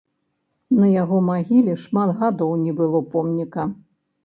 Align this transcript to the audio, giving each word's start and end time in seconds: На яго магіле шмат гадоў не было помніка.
На 0.79 0.87
яго 1.01 1.19
магіле 1.27 1.77
шмат 1.83 2.15
гадоў 2.23 2.57
не 2.65 2.77
было 2.83 3.05
помніка. 3.15 3.71